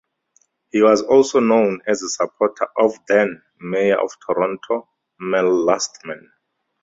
[0.71, 4.89] He was also known as a supporter of then-Mayor of Toronto,
[5.19, 6.27] Mel Lastman.